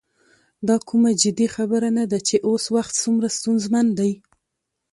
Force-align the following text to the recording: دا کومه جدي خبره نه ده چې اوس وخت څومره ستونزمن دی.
دا 0.67 0.77
کومه 0.87 1.09
جدي 1.21 1.47
خبره 1.55 1.89
نه 1.97 2.03
ده 2.11 2.19
چې 2.27 2.35
اوس 2.47 2.63
وخت 2.75 2.93
څومره 3.03 3.27
ستونزمن 3.37 3.87
دی. 3.99 4.11